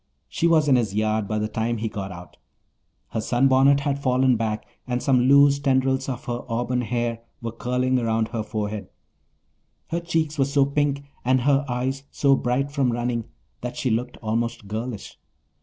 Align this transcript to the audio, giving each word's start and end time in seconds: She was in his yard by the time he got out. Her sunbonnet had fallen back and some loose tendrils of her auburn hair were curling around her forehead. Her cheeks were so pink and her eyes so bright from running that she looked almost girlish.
She 0.27 0.47
was 0.47 0.67
in 0.67 0.77
his 0.77 0.95
yard 0.95 1.27
by 1.27 1.37
the 1.37 1.47
time 1.47 1.77
he 1.77 1.87
got 1.87 2.11
out. 2.11 2.37
Her 3.09 3.21
sunbonnet 3.21 3.81
had 3.81 4.01
fallen 4.01 4.35
back 4.35 4.65
and 4.87 4.99
some 4.99 5.25
loose 5.27 5.59
tendrils 5.59 6.09
of 6.09 6.25
her 6.25 6.41
auburn 6.49 6.81
hair 6.81 7.19
were 7.39 7.51
curling 7.51 7.99
around 7.99 8.29
her 8.29 8.41
forehead. 8.41 8.89
Her 9.89 9.99
cheeks 9.99 10.39
were 10.39 10.45
so 10.45 10.65
pink 10.65 11.03
and 11.23 11.41
her 11.41 11.63
eyes 11.67 12.01
so 12.09 12.35
bright 12.35 12.71
from 12.71 12.91
running 12.91 13.25
that 13.61 13.77
she 13.77 13.91
looked 13.91 14.17
almost 14.23 14.67
girlish. 14.67 15.19